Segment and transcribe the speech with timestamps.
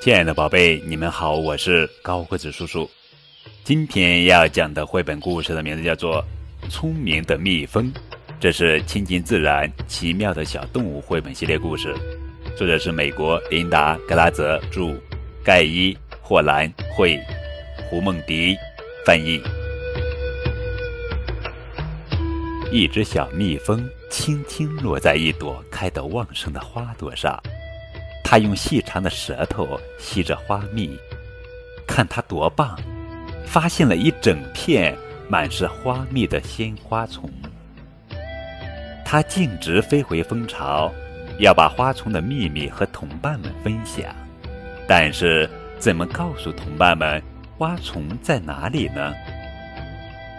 [0.00, 2.88] 亲爱的宝贝，你们好，我是高个子叔叔。
[3.62, 6.24] 今天要讲的绘本故事的名字叫做
[6.70, 7.92] 《聪明的蜜蜂》，
[8.40, 11.94] 这是亲近自然、奇妙的小动物绘本系列故事，
[12.56, 14.96] 作者是美国琳达·格拉泽著，
[15.44, 15.92] 盖伊·
[16.22, 17.20] 霍兰绘，
[17.90, 18.56] 胡梦迪
[19.04, 19.38] 翻译。
[22.72, 27.38] 一只小蜜蜂轻轻落在一朵开得旺盛的花朵上。
[28.30, 29.66] 它用细长的舌头
[29.98, 30.96] 吸着花蜜，
[31.84, 32.78] 看它多棒！
[33.44, 34.96] 发现了一整片
[35.28, 37.28] 满是花蜜的鲜花丛。
[39.04, 40.92] 它径直飞回蜂巢，
[41.40, 44.04] 要把花丛的秘密和同伴们分享。
[44.86, 45.50] 但是，
[45.80, 47.20] 怎么告诉同伴们
[47.58, 49.12] 花丛在哪里呢？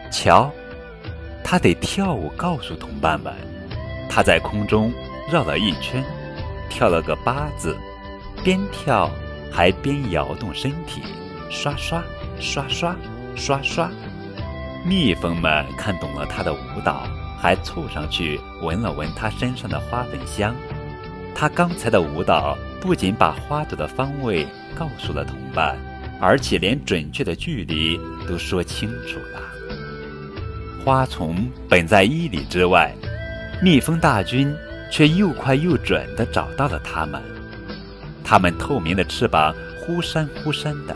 [0.09, 0.49] 瞧，
[1.43, 3.33] 它得跳舞告诉同伴们。
[4.07, 4.93] 它在空中
[5.29, 6.01] 绕了一圈。
[6.71, 7.77] 跳了个八字，
[8.43, 9.11] 边跳
[9.51, 11.01] 还边摇动身体，
[11.49, 12.01] 刷刷
[12.39, 12.95] 刷刷
[13.35, 13.91] 刷刷。
[14.85, 17.03] 蜜蜂们看懂了他的舞蹈，
[17.37, 20.55] 还凑上去闻了闻他身上的花粉香。
[21.35, 25.77] 他刚才的舞蹈不仅把花朵的方位告诉了同伴，
[26.21, 29.41] 而且连准确的距离都说清楚了。
[30.83, 32.95] 花丛本在一里之外，
[33.61, 34.55] 蜜蜂大军。
[34.91, 37.21] 却又快又准地找到了它们，
[38.23, 40.95] 它们透明的翅膀忽闪忽闪的，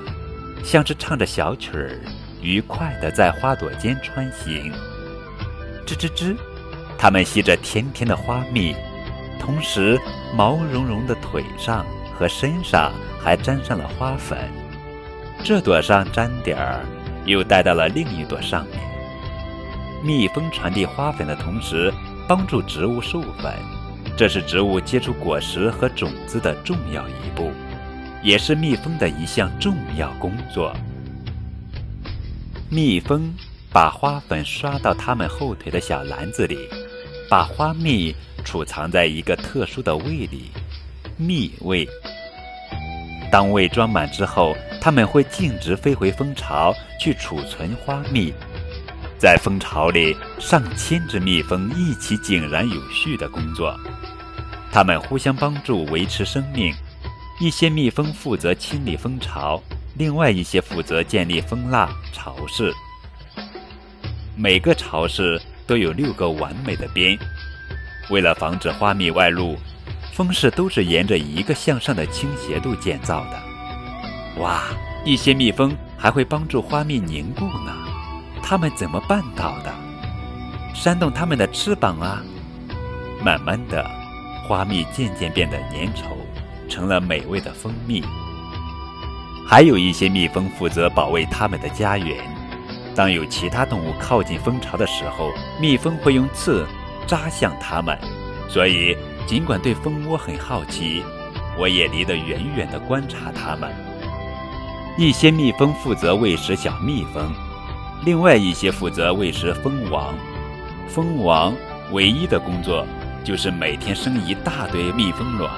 [0.63, 1.97] 像是唱着小曲儿，
[2.41, 4.71] 愉快地在花朵间穿行。
[5.87, 6.35] 吱吱吱，
[6.97, 8.75] 它们吸着甜甜的花蜜，
[9.39, 9.97] 同时
[10.35, 12.91] 毛茸茸的腿上和身上
[13.23, 14.37] 还沾上了花粉。
[15.43, 16.83] 这朵上沾点儿，
[17.25, 18.79] 又带到了另一朵上面。
[20.03, 21.93] 蜜蜂传递花粉的同时，
[22.27, 23.53] 帮助植物授粉。
[24.17, 27.51] 这是植物结出果实和种子的重要一步，
[28.23, 30.73] 也是蜜蜂的一项重要工作。
[32.69, 33.33] 蜜蜂
[33.73, 36.57] 把花粉刷到它们后腿的小篮子里，
[37.29, 40.49] 把花蜜储藏在一个特殊的胃里——
[41.19, 41.85] 蜜胃。
[43.29, 48.33] 当胃装满之后，它们会径直飞回蜂巢去储存花蜜。
[49.17, 53.77] 在蜂巢里，上千只蜜蜂一起井然有序地工作。
[54.75, 56.75] 它们互相帮助维持生命，
[57.39, 59.63] 一些蜜蜂负责清理蜂巢，
[59.97, 62.73] 另外一些负责建立蜂蜡巢室。
[64.35, 67.17] 每个巢室都有六个完美的边，
[68.09, 69.55] 为了防止花蜜外露，
[70.11, 74.41] 蜂室都是沿着一个向上的倾斜度建造的。
[74.41, 74.61] 哇，
[75.05, 77.71] 一些蜜蜂还会帮助花蜜凝固呢，
[78.43, 79.73] 它们怎么办到的？
[80.73, 82.21] 扇动它们的翅膀啊，
[83.23, 84.04] 慢慢的。
[84.47, 86.15] 花蜜渐渐变得粘稠，
[86.69, 88.03] 成了美味的蜂蜜。
[89.47, 92.17] 还有一些蜜蜂负责保卫它们的家园。
[92.95, 95.29] 当有其他动物靠近蜂巢的时候，
[95.59, 96.65] 蜜蜂会用刺
[97.05, 97.97] 扎向它们。
[98.47, 98.95] 所以，
[99.27, 101.03] 尽管对蜂窝很好奇，
[101.57, 103.73] 我也离得远远地观察它们。
[104.97, 107.33] 一些蜜蜂负责喂食小蜜蜂，
[108.05, 110.15] 另外一些负责喂食蜂王。
[110.87, 111.53] 蜂王
[111.91, 112.87] 唯一的工作。
[113.25, 115.51] 就是每天生一大堆蜜蜂卵，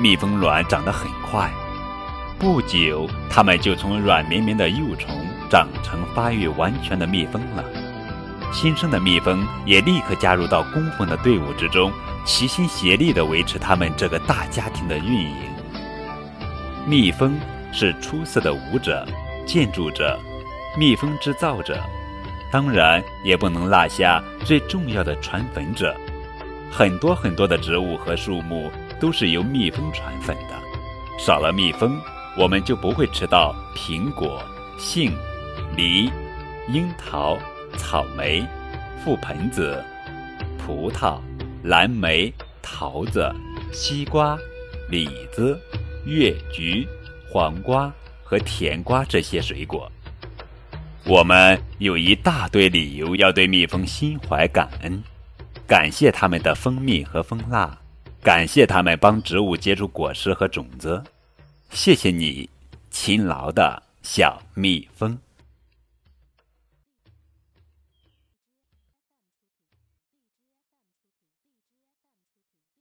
[0.00, 1.50] 蜜蜂卵长得很快，
[2.38, 5.14] 不久它们就从软绵绵的幼虫
[5.50, 7.62] 长成发育完全的蜜蜂了。
[8.50, 11.92] 新生的蜜蜂也立刻加入到工蜂的队伍之中，
[12.24, 15.36] 齐心协力地维持他们这个大家庭的运营。
[16.86, 17.38] 蜜蜂
[17.72, 19.06] 是出色的舞者、
[19.46, 20.18] 建筑者、
[20.78, 21.78] 蜜蜂制造者，
[22.50, 25.94] 当然也不能落下最重要的传粉者。
[26.74, 30.58] 很多很多的植物和树木都是由蜜蜂传粉的，
[31.18, 32.00] 少了蜜蜂，
[32.34, 34.42] 我们就不会吃到苹果、
[34.78, 35.12] 杏、
[35.76, 36.10] 梨、
[36.72, 37.38] 樱桃、
[37.76, 38.42] 草莓、
[39.04, 39.84] 覆盆子、
[40.58, 41.20] 葡萄、
[41.62, 43.30] 蓝莓、桃子、
[43.70, 44.38] 西瓜、
[44.88, 45.60] 李子、
[46.06, 46.88] 月菊、
[47.30, 47.92] 黄瓜
[48.24, 49.92] 和甜瓜这些水果。
[51.04, 55.02] 我们有一大堆理由要对蜜蜂心怀感恩。
[55.72, 57.74] 感谢他们的蜂蜜和蜂蜡，
[58.22, 61.02] 感谢他们帮植物结出果实和种子。
[61.70, 62.46] 谢谢你，
[62.90, 65.18] 勤劳的小蜜蜂。